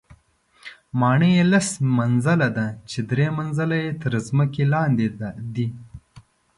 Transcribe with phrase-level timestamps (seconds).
[0.99, 1.67] ماڼۍ یې لس
[1.97, 5.07] منزله ده چې درې منزله یې تر ځمکې لاندې
[5.55, 5.67] دي.